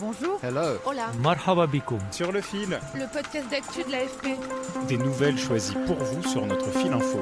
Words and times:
Bonjour. 0.00 0.38
Hello. 0.42 0.78
Hola. 0.86 1.06
Marhaba 1.22 1.66
bikoum. 1.66 1.98
Sur 2.12 2.30
le 2.32 2.40
fil, 2.40 2.78
Le 2.94 3.12
podcast 3.12 3.50
d'actu 3.50 3.82
de 3.84 3.90
l'AFP. 3.90 4.38
des 4.88 4.96
nouvelles 4.96 5.38
choisies 5.38 5.74
pour 5.86 5.96
vous 5.96 6.22
sur 6.28 6.46
notre 6.46 6.70
fil 6.70 6.92
info. 6.92 7.20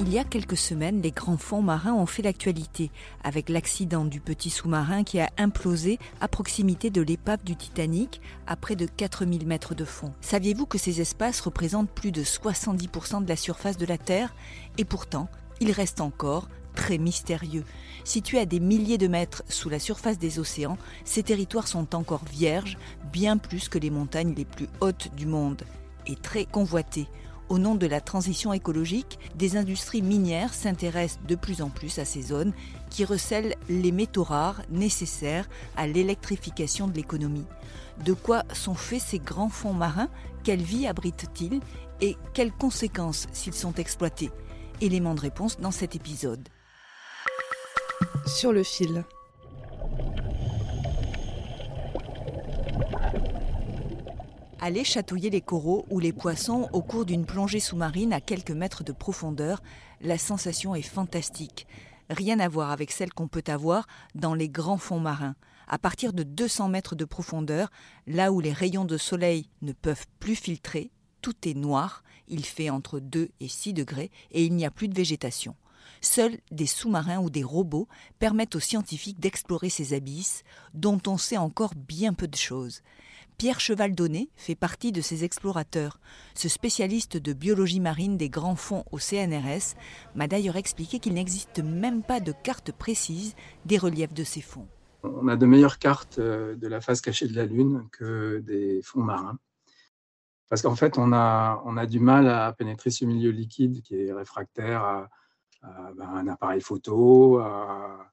Il 0.00 0.08
y 0.14 0.18
a 0.18 0.24
quelques 0.24 0.56
semaines, 0.56 1.02
les 1.02 1.10
grands 1.10 1.36
fonds 1.36 1.60
marins 1.60 1.92
ont 1.92 2.06
fait 2.06 2.22
l'actualité, 2.22 2.90
avec 3.24 3.50
l'accident 3.50 4.06
du 4.06 4.20
petit 4.20 4.48
sous-marin 4.48 5.04
qui 5.04 5.20
a 5.20 5.28
implosé 5.36 5.98
à 6.22 6.28
proximité 6.28 6.88
de 6.88 7.02
l'épave 7.02 7.44
du 7.44 7.54
Titanic 7.56 8.22
à 8.46 8.56
près 8.56 8.74
de 8.74 8.86
4000 8.86 9.46
mètres 9.46 9.74
de 9.74 9.84
fond. 9.84 10.14
Saviez-vous 10.22 10.64
que 10.64 10.78
ces 10.78 11.02
espaces 11.02 11.40
représentent 11.40 11.90
plus 11.90 12.10
de 12.12 12.22
70% 12.24 13.22
de 13.24 13.28
la 13.28 13.36
surface 13.36 13.76
de 13.76 13.84
la 13.84 13.98
Terre? 13.98 14.34
Et 14.78 14.86
pourtant, 14.86 15.28
ils 15.60 15.72
restent 15.72 16.00
encore 16.00 16.48
très 16.78 16.96
mystérieux. 16.96 17.64
Situés 18.04 18.38
à 18.38 18.46
des 18.46 18.60
milliers 18.60 18.98
de 18.98 19.08
mètres 19.08 19.42
sous 19.48 19.68
la 19.68 19.80
surface 19.80 20.16
des 20.16 20.38
océans, 20.38 20.78
ces 21.04 21.24
territoires 21.24 21.66
sont 21.66 21.96
encore 21.96 22.24
vierges, 22.24 22.78
bien 23.12 23.36
plus 23.36 23.68
que 23.68 23.80
les 23.80 23.90
montagnes 23.90 24.32
les 24.36 24.44
plus 24.44 24.68
hautes 24.80 25.12
du 25.16 25.26
monde, 25.26 25.64
et 26.06 26.14
très 26.14 26.44
convoités. 26.44 27.08
Au 27.48 27.58
nom 27.58 27.74
de 27.74 27.86
la 27.86 28.00
transition 28.00 28.52
écologique, 28.52 29.18
des 29.34 29.56
industries 29.56 30.02
minières 30.02 30.54
s'intéressent 30.54 31.18
de 31.26 31.34
plus 31.34 31.62
en 31.62 31.68
plus 31.68 31.98
à 31.98 32.04
ces 32.04 32.22
zones 32.22 32.52
qui 32.90 33.04
recèlent 33.04 33.56
les 33.68 33.90
métaux 33.90 34.22
rares 34.22 34.62
nécessaires 34.70 35.48
à 35.76 35.88
l'électrification 35.88 36.86
de 36.86 36.94
l'économie. 36.94 37.46
De 38.04 38.12
quoi 38.12 38.44
sont 38.52 38.76
faits 38.76 39.02
ces 39.02 39.18
grands 39.18 39.48
fonds 39.48 39.72
marins? 39.72 40.10
Quelle 40.44 40.62
vie 40.62 40.86
abritent-ils? 40.86 41.60
Et 42.00 42.16
quelles 42.34 42.52
conséquences 42.52 43.26
s'ils 43.32 43.52
sont 43.54 43.74
exploités? 43.74 44.30
Élément 44.80 45.16
de 45.16 45.20
réponse 45.20 45.58
dans 45.58 45.72
cet 45.72 45.96
épisode. 45.96 46.48
Sur 48.26 48.52
le 48.52 48.62
fil. 48.62 49.04
Aller 54.60 54.84
chatouiller 54.84 55.30
les 55.30 55.40
coraux 55.40 55.86
ou 55.90 56.00
les 56.00 56.12
poissons 56.12 56.68
au 56.72 56.82
cours 56.82 57.04
d'une 57.04 57.24
plongée 57.24 57.60
sous-marine 57.60 58.12
à 58.12 58.20
quelques 58.20 58.50
mètres 58.50 58.84
de 58.84 58.92
profondeur, 58.92 59.62
la 60.00 60.18
sensation 60.18 60.74
est 60.74 60.82
fantastique. 60.82 61.66
Rien 62.10 62.40
à 62.40 62.48
voir 62.48 62.70
avec 62.70 62.90
celle 62.90 63.12
qu'on 63.12 63.28
peut 63.28 63.44
avoir 63.46 63.86
dans 64.14 64.34
les 64.34 64.48
grands 64.48 64.78
fonds 64.78 65.00
marins. 65.00 65.36
À 65.68 65.78
partir 65.78 66.12
de 66.12 66.22
200 66.22 66.68
mètres 66.68 66.96
de 66.96 67.04
profondeur, 67.04 67.70
là 68.06 68.32
où 68.32 68.40
les 68.40 68.52
rayons 68.52 68.84
de 68.84 68.96
soleil 68.96 69.48
ne 69.62 69.72
peuvent 69.72 70.06
plus 70.18 70.34
filtrer, 70.34 70.90
tout 71.22 71.48
est 71.48 71.54
noir, 71.54 72.02
il 72.26 72.44
fait 72.44 72.70
entre 72.70 73.00
2 73.00 73.28
et 73.40 73.48
6 73.48 73.74
degrés 73.74 74.10
et 74.30 74.44
il 74.44 74.54
n'y 74.54 74.66
a 74.66 74.70
plus 74.70 74.88
de 74.88 74.94
végétation. 74.94 75.54
Seuls 76.00 76.38
des 76.50 76.66
sous-marins 76.66 77.18
ou 77.18 77.30
des 77.30 77.42
robots 77.42 77.88
permettent 78.18 78.56
aux 78.56 78.60
scientifiques 78.60 79.20
d'explorer 79.20 79.68
ces 79.68 79.94
abysses 79.94 80.44
dont 80.74 81.00
on 81.06 81.16
sait 81.16 81.36
encore 81.36 81.74
bien 81.74 82.14
peu 82.14 82.28
de 82.28 82.36
choses. 82.36 82.82
Pierre 83.38 83.60
Cheval-Donné 83.60 84.30
fait 84.34 84.56
partie 84.56 84.90
de 84.90 85.00
ces 85.00 85.22
explorateurs. 85.22 86.00
Ce 86.34 86.48
spécialiste 86.48 87.16
de 87.16 87.32
biologie 87.32 87.78
marine 87.78 88.16
des 88.16 88.28
grands 88.28 88.56
fonds 88.56 88.84
au 88.90 88.98
CNRS 88.98 89.76
m'a 90.16 90.26
d'ailleurs 90.26 90.56
expliqué 90.56 90.98
qu'il 90.98 91.14
n'existe 91.14 91.60
même 91.60 92.02
pas 92.02 92.18
de 92.18 92.32
carte 92.32 92.72
précise 92.72 93.36
des 93.64 93.78
reliefs 93.78 94.12
de 94.12 94.24
ces 94.24 94.40
fonds. 94.40 94.66
On 95.04 95.28
a 95.28 95.36
de 95.36 95.46
meilleures 95.46 95.78
cartes 95.78 96.18
euh, 96.18 96.56
de 96.56 96.66
la 96.66 96.80
face 96.80 97.00
cachée 97.00 97.28
de 97.28 97.36
la 97.36 97.46
Lune 97.46 97.86
que 97.92 98.38
des 98.40 98.82
fonds 98.82 99.04
marins. 99.04 99.38
Parce 100.48 100.62
qu'en 100.62 100.74
fait, 100.74 100.98
on 100.98 101.12
a, 101.12 101.62
on 101.64 101.76
a 101.76 101.86
du 101.86 102.00
mal 102.00 102.28
à 102.28 102.52
pénétrer 102.52 102.90
ce 102.90 103.04
milieu 103.04 103.30
liquide 103.30 103.82
qui 103.82 103.94
est 103.94 104.12
réfractaire 104.12 104.82
à, 104.82 105.08
ben, 105.62 106.08
un 106.08 106.28
appareil 106.28 106.60
photo. 106.60 107.38
à- 107.38 108.10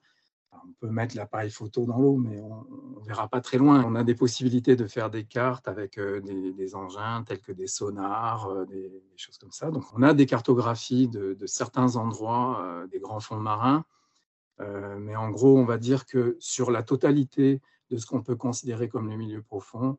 on 0.68 0.74
peut 0.80 0.90
mettre 0.90 1.16
l'appareil 1.16 1.50
photo 1.50 1.86
dans 1.86 2.00
l'eau, 2.00 2.18
mais 2.18 2.42
on 2.42 3.00
ne 3.00 3.06
verra 3.06 3.28
pas 3.28 3.42
très 3.42 3.58
loin. 3.58 3.84
On 3.86 3.96
a 3.96 4.04
des 4.04 4.16
possibilités 4.16 4.76
de 4.76 4.88
faire 4.88 5.10
des 5.10 5.26
cartes 5.26 5.68
avec 5.68 5.98
euh, 5.98 6.22
des, 6.22 6.76
engins 6.76 7.24
tels 7.24 7.42
que 7.42 7.52
des 7.52 7.68
sonars, 7.68 8.48
euh, 8.50 8.66
des, 8.66 8.92
choses 9.16 9.38
comme 9.38 9.52
ça. 9.52 9.72
Donc, 9.72 9.84
on 9.94 10.02
a 10.02 10.14
des 10.14 10.26
cartographies 10.26 11.08
de, 11.08 11.38
certains 11.46 11.96
endroits 11.96 12.62
euh, 12.64 12.88
des 12.88 13.00
grands 13.00 13.20
fonds 13.20 13.40
marins. 13.40 13.86
Euh, 14.62 14.98
mais 14.98 15.16
en 15.16 15.30
gros, 15.30 15.58
on 15.58 15.66
va 15.66 15.78
dire 15.78 16.06
que 16.06 16.38
sur 16.40 16.72
la 16.72 16.82
totalité 16.82 17.62
de 17.90 17.98
ce 17.98 18.06
qu'on 18.06 18.24
peut 18.24 18.36
considérer 18.36 18.88
comme 18.88 19.10
le 19.10 19.18
milieu 19.18 19.42
profond, 19.42 19.98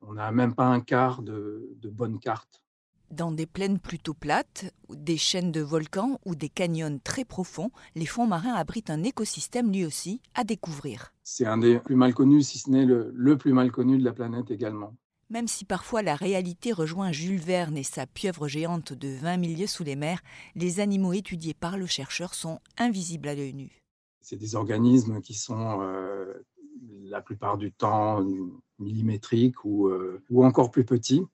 on 0.00 0.14
n'a 0.14 0.30
même 0.30 0.54
pas 0.54 0.66
un 0.66 0.80
quart 0.80 1.22
de, 1.22 1.68
de 1.76 1.88
bonnes 1.88 2.20
cartes. 2.20 2.62
Dans 3.10 3.32
des 3.32 3.46
plaines 3.46 3.78
plutôt 3.78 4.12
plates, 4.12 4.72
des 4.90 5.16
chaînes 5.16 5.50
de 5.50 5.62
volcans 5.62 6.20
ou 6.26 6.34
des 6.34 6.50
canyons 6.50 7.00
très 7.02 7.24
profonds, 7.24 7.70
les 7.94 8.04
fonds 8.04 8.26
marins 8.26 8.52
abritent 8.52 8.90
un 8.90 9.02
écosystème 9.02 9.72
lui 9.72 9.86
aussi 9.86 10.20
à 10.34 10.44
découvrir. 10.44 11.14
C'est 11.24 11.46
un 11.46 11.56
des 11.56 11.78
plus 11.78 11.96
mal 11.96 12.12
connus, 12.12 12.42
si 12.42 12.58
ce 12.58 12.70
n'est 12.70 12.84
le, 12.84 13.10
le 13.14 13.38
plus 13.38 13.52
mal 13.52 13.72
connu 13.72 13.98
de 13.98 14.04
la 14.04 14.12
planète 14.12 14.50
également. 14.50 14.94
Même 15.30 15.48
si 15.48 15.64
parfois 15.64 16.02
la 16.02 16.16
réalité 16.16 16.72
rejoint 16.72 17.12
Jules 17.12 17.40
Verne 17.40 17.76
et 17.76 17.82
sa 17.82 18.06
pieuvre 18.06 18.48
géante 18.48 18.92
de 18.92 19.08
20 19.08 19.36
milieux 19.38 19.66
sous 19.66 19.84
les 19.84 19.96
mers, 19.96 20.20
les 20.54 20.80
animaux 20.80 21.12
étudiés 21.12 21.54
par 21.54 21.76
le 21.76 21.86
chercheur 21.86 22.34
sont 22.34 22.60
invisibles 22.78 23.28
à 23.28 23.34
l'œil 23.34 23.54
nu. 23.54 23.82
C'est 24.20 24.36
des 24.36 24.54
organismes 24.54 25.20
qui 25.20 25.34
sont 25.34 25.80
euh, 25.82 26.46
la 27.04 27.20
plupart 27.20 27.58
du 27.58 27.72
temps 27.72 28.24
millimétriques 28.78 29.64
ou, 29.64 29.88
euh, 29.88 30.22
ou 30.30 30.44
encore 30.44 30.70
plus 30.70 30.84
petits. 30.84 31.24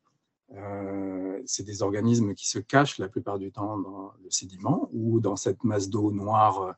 Euh, 0.53 1.41
c'est 1.47 1.65
des 1.65 1.83
organismes 1.83 2.35
qui 2.35 2.49
se 2.49 2.59
cachent 2.59 2.99
la 2.99 3.09
plupart 3.09 3.39
du 3.39 3.51
temps 3.51 3.79
dans 3.79 4.13
le 4.23 4.31
sédiment 4.31 4.89
ou 4.93 5.21
dans 5.21 5.37
cette 5.37 5.65
masse 5.65 5.89
d'eau 5.89 6.13
noire 6.13 6.63
euh, 6.63 6.73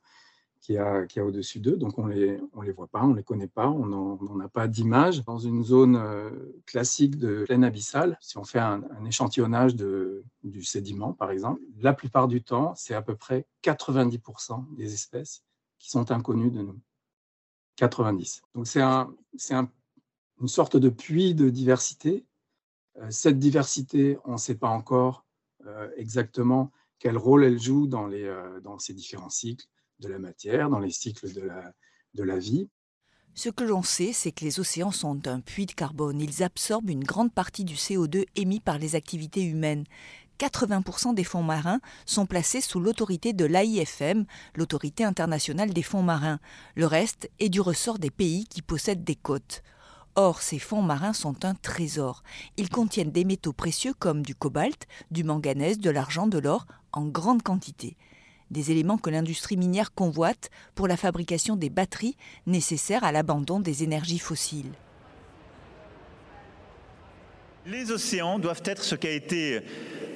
qu'il 0.61 0.77
y 0.77 0.79
a, 0.79 1.07
qu'il 1.07 1.21
y 1.21 1.23
a 1.23 1.27
au-dessus 1.27 1.61
d'eux. 1.61 1.77
Donc 1.77 1.99
on 1.99 2.07
les, 2.07 2.41
on 2.53 2.63
les 2.63 2.73
voit 2.73 2.87
pas, 2.87 3.03
on 3.03 3.15
les 3.15 3.23
connaît 3.23 3.49
pas, 3.49 3.69
on 3.69 3.87
n'en 3.87 4.41
a 4.41 4.49
pas 4.49 4.69
d'image. 4.69 5.25
Dans 5.25 5.39
une 5.39 5.63
zone 5.63 5.97
euh, 5.97 6.31
classique 6.65 7.17
de 7.17 7.45
plaine 7.45 7.65
abyssale, 7.65 8.17
si 8.21 8.39
on 8.39 8.45
fait 8.45 8.59
un, 8.59 8.83
échantillonnage 9.07 9.77
de, 9.77 10.25
du 10.43 10.65
sédiment, 10.65 11.13
par 11.13 11.31
exemple, 11.31 11.61
la 11.81 11.93
plupart 11.93 12.29
du 12.29 12.43
temps, 12.43 12.75
c'est 12.77 12.95
à 12.95 13.03
peu 13.03 13.15
près 13.15 13.47
90% 13.63 14.75
des 14.77 14.95
espèces 14.95 15.45
qui 15.79 15.91
sont 15.91 16.11
inconnues 16.11 16.51
de 16.51 16.63
nous. 16.63 16.81
90. 17.77 18.43
Donc 18.55 18.67
c'est 18.67 18.81
un, 18.81 19.13
un, 19.51 19.69
une 20.41 20.49
sorte 20.49 20.77
de 20.77 20.89
puits 20.89 21.35
de 21.35 21.51
diversité. 21.51 22.25
Euh, 23.03 23.07
cette 23.11 23.39
diversité, 23.39 24.19
on 24.25 24.33
ne 24.33 24.39
sait 24.39 24.55
pas 24.55 24.69
encore 24.69 25.25
euh, 25.67 25.89
exactement 25.97 26.73
quel 26.99 27.17
rôle 27.17 27.45
elle 27.45 27.61
joue 27.61 27.87
dans, 27.87 28.07
les, 28.07 28.25
euh, 28.25 28.61
dans 28.61 28.79
ces 28.79 28.95
différents 28.95 29.31
cycles 29.31 29.67
de 30.01 30.09
la 30.09 30.19
matière, 30.19 30.71
dans 30.71 30.79
les 30.79 30.91
cycles 30.91 31.33
de 31.33 31.43
la, 31.43 31.73
de 32.15 32.23
la 32.23 32.39
vie. 32.39 32.69
Ce 33.35 33.51
que 33.51 33.65
l'on 33.65 33.83
sait, 33.83 34.15
c'est 34.15 34.33
que 34.33 34.45
les 34.45 34.61
océans 34.61 34.93
sont 34.93 35.27
un 35.29 35.41
puits 35.41 35.67
de 35.67 35.73
carbone. 35.73 36.21
Ils 36.21 36.43
absorbent 36.43 36.89
une 36.89 37.05
grande 37.05 37.35
partie 37.35 37.65
du 37.65 37.75
CO2 37.75 38.25
émis 38.35 38.61
par 38.61 38.79
les 38.79 38.95
activités 38.95 39.43
humaines. 39.43 39.85
80% 40.39 41.15
des 41.15 41.25
fonds 41.25 41.43
marins 41.43 41.81
sont 42.05 42.27
placés 42.27 42.61
sous 42.61 42.81
l'autorité 42.81 43.33
de 43.33 43.45
l'AIFM, 43.45 44.25
l'autorité 44.55 45.05
internationale 45.05 45.73
des 45.73 45.83
fonds 45.83 46.03
marins. 46.03 46.41
Le 46.77 46.87
reste 46.87 47.31
est 47.39 47.49
du 47.49 47.61
ressort 47.61 47.99
des 47.99 48.11
pays 48.11 48.47
qui 48.47 48.63
possèdent 48.63 49.05
des 49.05 49.17
côtes. 49.17 49.63
Or, 50.19 50.41
ces 50.41 50.59
fonds 50.59 50.81
marins 50.81 51.13
sont 51.13 51.45
un 51.45 51.55
trésor. 51.55 52.23
Ils 52.57 52.71
contiennent 52.71 53.11
des 53.11 53.27
métaux 53.27 53.53
précieux 53.53 53.93
comme 53.93 54.23
du 54.23 54.35
cobalt, 54.35 54.87
du 55.11 55.25
manganèse, 55.25 55.79
de 55.79 55.91
l'argent, 55.91 56.27
de 56.27 56.39
l'or, 56.39 56.67
en 56.93 57.05
grande 57.05 57.43
quantité. 57.43 57.99
Des 58.51 58.71
éléments 58.71 58.97
que 58.97 59.11
l'industrie 59.11 59.59
minière 59.59 59.93
convoite 59.93 60.49
pour 60.75 60.89
la 60.89 60.97
fabrication 60.97 61.55
des 61.55 61.69
batteries 61.69 62.17
nécessaires 62.47 63.05
à 63.05 63.13
l'abandon 63.13 63.61
des 63.61 63.83
énergies 63.83 64.19
fossiles. 64.19 64.73
Les 67.67 67.91
océans 67.91 68.39
doivent 68.39 68.63
être 68.65 68.85
ce 68.85 68.95
qu'a 68.95 69.11
été 69.11 69.61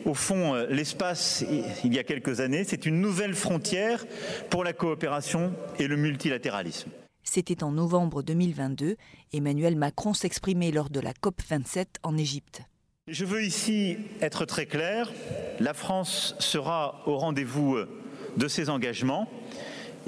au 0.07 0.15
fond 0.15 0.55
l'espace 0.71 1.45
il 1.85 1.93
y 1.93 1.99
a 1.99 2.05
quelques 2.05 2.41
années. 2.41 2.65
C'est 2.65 2.87
une 2.87 3.03
nouvelle 3.03 3.35
frontière 3.35 4.07
pour 4.49 4.65
la 4.65 4.73
coopération 4.73 5.53
et 5.79 5.89
le 5.89 5.97
multilatéralisme. 5.97 6.89
C'était 7.33 7.63
en 7.63 7.71
novembre 7.71 8.25
2022. 8.25 8.97
Emmanuel 9.33 9.77
Macron 9.77 10.15
s'exprimait 10.15 10.73
lors 10.73 10.91
de 10.91 10.99
la 10.99 11.13
COP27 11.13 11.87
en 12.03 12.19
Égypte. 12.19 12.63
Je 13.07 13.25
veux 13.25 13.45
ici 13.45 13.99
être 14.21 14.47
très 14.47 14.67
clair. 14.67 15.13
La 15.61 15.73
France 15.73 16.35
sera 16.41 17.05
au 17.07 17.17
rendez-vous 17.19 17.79
de 18.37 18.49
ses 18.49 18.69
engagements 18.69 19.29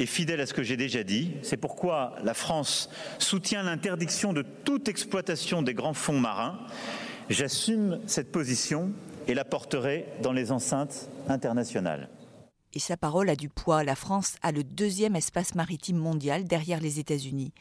et 0.00 0.06
fidèle 0.06 0.40
à 0.40 0.46
ce 0.46 0.52
que 0.52 0.64
j'ai 0.64 0.76
déjà 0.76 1.04
dit. 1.04 1.30
C'est 1.44 1.56
pourquoi 1.56 2.16
la 2.24 2.34
France 2.34 2.90
soutient 3.20 3.62
l'interdiction 3.62 4.32
de 4.32 4.42
toute 4.42 4.88
exploitation 4.88 5.62
des 5.62 5.74
grands 5.74 5.94
fonds 5.94 6.18
marins. 6.18 6.58
J'assume 7.30 8.00
cette 8.08 8.32
position 8.32 8.90
et 9.28 9.34
la 9.34 9.44
porterai 9.44 10.06
dans 10.24 10.32
les 10.32 10.50
enceintes 10.50 11.08
internationales. 11.28 12.08
Et 12.74 12.78
sa 12.78 12.96
parole 12.96 13.28
a 13.28 13.36
du 13.36 13.50
poids. 13.50 13.84
La 13.84 13.94
France 13.94 14.36
a 14.40 14.50
le 14.50 14.64
deuxième 14.64 15.14
espace 15.14 15.54
maritime 15.54 15.98
mondial 15.98 16.44
derrière 16.44 16.80
les 16.80 16.98
États-Unis. 16.98 17.52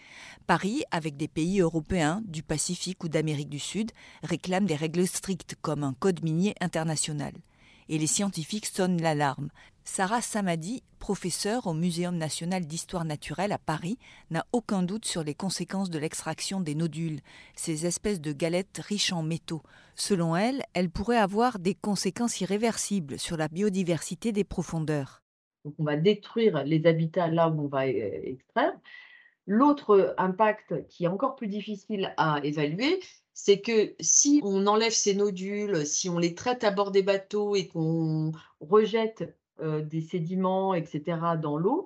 Paris, 0.48 0.84
avec 0.92 1.18
des 1.18 1.28
pays 1.28 1.60
européens, 1.60 2.22
du 2.26 2.44
Pacifique 2.44 3.04
ou 3.04 3.10
d'Amérique 3.10 3.50
du 3.50 3.60
Sud, 3.60 3.92
réclame 4.24 4.66
des 4.66 4.76
règles 4.76 5.08
strictes 5.08 5.56
comme 5.62 5.84
un 5.84 5.94
code 5.94 6.24
minier 6.24 6.56
international. 6.62 7.34
Et 7.90 7.98
les 7.98 8.08
scientifiques 8.08 8.68
sonnent 8.68 9.02
l'alarme. 9.02 9.50
Sarah 9.84 10.22
Samadi, 10.22 10.84
professeure 11.00 11.66
au 11.66 11.74
Muséum 11.74 12.16
national 12.16 12.66
d'histoire 12.66 13.04
naturelle 13.04 13.52
à 13.52 13.58
Paris, 13.58 13.98
n'a 14.30 14.46
aucun 14.52 14.84
doute 14.84 15.06
sur 15.06 15.24
les 15.24 15.34
conséquences 15.34 15.90
de 15.90 15.98
l'extraction 15.98 16.62
des 16.62 16.76
nodules, 16.76 17.20
ces 17.56 17.88
espèces 17.88 18.22
de 18.22 18.32
galettes 18.32 18.80
riches 18.84 19.12
en 19.12 19.24
métaux. 19.24 19.64
Selon 19.96 20.36
elle, 20.36 20.64
elles 20.74 20.92
pourraient 20.92 21.18
avoir 21.18 21.58
des 21.58 21.74
conséquences 21.74 22.42
irréversibles 22.42 23.18
sur 23.18 23.38
la 23.38 23.48
biodiversité 23.48 24.32
des 24.32 24.44
profondeurs. 24.44 25.24
On 25.78 25.84
va 25.84 25.98
détruire 25.98 26.64
les 26.64 26.86
habitats 26.86 27.28
là 27.28 27.50
où 27.50 27.62
on 27.62 27.68
va 27.68 27.88
euh, 27.88 28.22
extraire. 28.24 28.74
L'autre 29.48 30.14
impact 30.18 30.88
qui 30.88 31.06
est 31.06 31.08
encore 31.08 31.36
plus 31.36 31.48
difficile 31.48 32.14
à 32.18 32.40
évaluer, 32.44 33.00
c'est 33.34 33.60
que 33.60 33.96
si 34.00 34.40
on 34.44 34.68
enlève 34.68 34.92
ces 34.92 35.16
nodules, 35.16 35.86
si 35.86 36.10
on 36.10 36.20
les 36.20 36.36
traite 36.36 36.64
à 36.64 36.72
bord 36.72 36.92
des 36.92 37.02
bateaux 37.02 37.56
et 37.56 37.68
qu'on 37.68 38.32
rejette 38.60 39.36
des 39.62 40.02
sédiments, 40.02 40.74
etc., 40.74 41.18
dans 41.42 41.58
l'eau, 41.58 41.86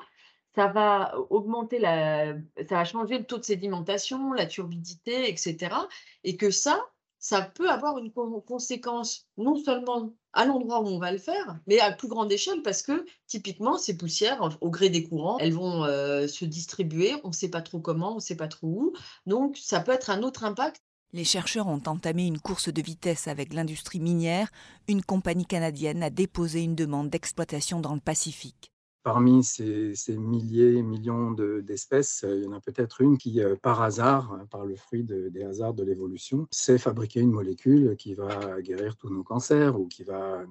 ça 0.56 0.68
va 0.68 1.14
augmenter 1.30 1.80
la, 1.80 2.34
ça 2.68 2.76
va 2.76 2.86
changer 2.86 3.18
le 3.20 3.26
taux 3.26 3.38
de 3.38 3.44
sédimentation, 3.44 4.32
la 4.32 4.46
turbidité, 4.46 5.30
etc. 5.30 5.76
Et 6.24 6.38
que 6.38 6.50
ça, 6.50 6.80
ça 7.20 7.42
peut 7.42 7.70
avoir 7.70 7.98
une 7.98 8.12
conséquence 8.12 9.28
non 9.38 9.58
seulement 9.58 10.14
à 10.32 10.46
l'endroit 10.46 10.82
où 10.82 10.88
on 10.88 11.00
va 11.00 11.12
le 11.12 11.18
faire, 11.18 11.60
mais 11.68 11.80
à 11.80 11.92
plus 11.92 12.08
grande 12.08 12.32
échelle 12.32 12.62
parce 12.62 12.82
que 12.82 13.06
typiquement 13.28 13.78
ces 13.78 13.98
poussières, 13.98 14.58
au 14.62 14.70
gré 14.70 14.90
des 14.90 15.04
courants, 15.04 15.38
elles 15.40 15.54
vont 15.54 15.84
euh, 15.86 16.28
se 16.28 16.46
distribuer, 16.46 17.14
on 17.24 17.30
ne 17.30 17.34
sait 17.34 17.50
pas 17.50 17.62
trop 17.62 17.80
comment, 17.80 18.14
on 18.14 18.16
ne 18.16 18.20
sait 18.20 18.38
pas 18.38 18.48
trop 18.48 18.68
où. 18.68 18.94
Donc 19.26 19.58
ça 19.58 19.80
peut 19.80 19.92
être 19.92 20.10
un 20.10 20.24
autre 20.24 20.44
impact 20.44 20.82
les 21.16 21.24
chercheurs 21.24 21.68
ont 21.68 21.82
entamé 21.86 22.28
une 22.28 22.40
course 22.40 22.68
de 22.68 22.82
vitesse 22.82 23.30
avec 23.30 23.54
l'industrie 23.54 24.02
minière. 24.02 24.52
Une 24.90 25.02
compagnie 25.02 25.46
canadienne 25.46 26.04
a 26.04 26.10
déposé 26.10 26.62
une 26.62 26.76
demande 26.76 27.10
d'exploitation 27.10 27.80
dans 27.80 27.94
le 27.94 28.02
Pacifique. 28.02 28.74
Parmi 29.02 29.42
ces, 29.44 29.94
milliers, 30.10 30.82
millions 30.82 31.32
d'espèces, 31.32 32.26
il 32.28 32.44
y 32.44 32.48
en 32.48 32.52
a 32.52 32.60
peut-être 32.60 33.00
une 33.00 33.18
qui, 33.18 33.40
euh, 33.40 33.56
par 33.56 33.82
hasard, 33.82 34.46
par 34.50 34.66
le 34.66 34.76
fruit 34.76 35.04
des 35.04 35.44
hasards 35.44 35.74
de 35.74 35.84
l'évolution, 35.84 36.48
sait 36.52 36.78
fabriquer 36.78 37.22
une 37.22 37.32
molécule 37.32 37.96
qui 37.96 38.14
va 38.14 38.62
guérir 38.62 38.98
tous 38.98 39.10
nos 39.10 39.24
cancers 39.24 39.80
ou 39.80 39.88
qui 39.88 40.04
va 40.04 40.44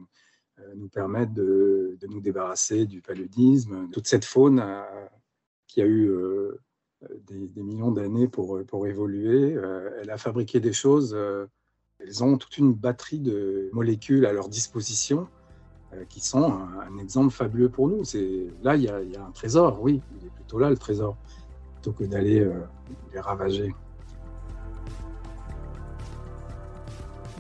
euh, 0.61 0.75
nous 0.77 0.89
permettre 0.89 1.35
de, 1.35 1.99
nous 2.09 2.21
débarrasser 2.21 2.87
du 2.87 3.03
paludisme. 3.03 3.91
Toute 3.91 4.07
cette 4.07 4.25
faune 4.25 4.65
qui 5.67 5.83
a 5.83 5.85
eu 5.85 6.09
euh, 6.09 6.59
des, 7.27 7.63
millions 7.63 7.91
d'années 7.91 8.29
pour, 8.29 8.61
pour 8.67 8.87
évoluer. 8.87 9.55
Euh, 9.55 9.91
elle 10.01 10.11
a 10.11 10.19
fabriqué 10.19 10.61
des 10.61 10.73
choses, 10.73 11.15
euh, 11.15 11.47
elles 11.99 12.23
ont 12.23 12.37
toute 12.37 12.59
une 12.59 12.73
batterie 12.73 13.21
de 13.21 13.71
molécules 13.73 14.27
à 14.27 14.33
leur 14.33 14.49
disposition 14.49 15.29
euh, 15.93 16.05
qui 16.09 16.21
sont 16.21 16.53
un, 16.53 16.99
exemple 16.99 17.33
fabuleux 17.33 17.69
pour 17.69 17.89
nous. 17.89 18.03
Là, 18.63 18.77
y, 18.77 18.89
a, 18.89 19.03
il 19.03 19.13
y, 19.13 19.17
a, 19.17 19.25
un 19.25 19.31
trésor, 19.31 19.81
oui, 19.81 20.01
il 20.21 20.27
est 20.27 20.31
plutôt 20.31 20.59
là 20.59 20.71
le 20.71 20.77
trésor, 20.77 21.17
plutôt 21.75 21.93
que 21.93 22.05
d'aller 22.05 22.49
les 23.13 23.21
ravager. 23.21 23.75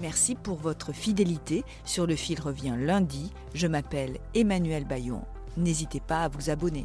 Merci 0.00 0.34
pour 0.34 0.56
votre 0.56 0.93
fidélité. 0.93 1.64
Sur 1.84 2.06
le 2.06 2.16
fil 2.16 2.40
revient 2.40 2.75
lundi. 2.78 3.32
Je 3.55 3.66
m'appelle 3.66 4.19
Emmanuel 4.34 4.84
Bayon. 4.84 5.22
N'hésitez 5.56 6.00
pas 6.00 6.25
à 6.25 6.28
vous 6.28 6.50
abonner. 6.50 6.84